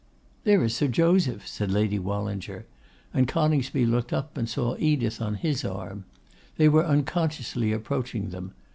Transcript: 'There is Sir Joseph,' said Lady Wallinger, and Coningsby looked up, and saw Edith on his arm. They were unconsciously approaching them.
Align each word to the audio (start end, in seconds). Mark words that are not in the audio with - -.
'There 0.45 0.63
is 0.63 0.75
Sir 0.75 0.87
Joseph,' 0.87 1.47
said 1.47 1.69
Lady 1.69 1.99
Wallinger, 1.99 2.65
and 3.13 3.27
Coningsby 3.27 3.85
looked 3.85 4.11
up, 4.11 4.35
and 4.35 4.49
saw 4.49 4.75
Edith 4.79 5.21
on 5.21 5.35
his 5.35 5.63
arm. 5.63 6.05
They 6.57 6.67
were 6.69 6.83
unconsciously 6.87 7.71
approaching 7.71 8.31
them. 8.31 8.55